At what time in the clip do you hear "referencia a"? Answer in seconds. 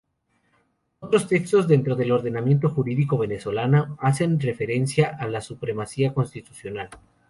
4.39-5.27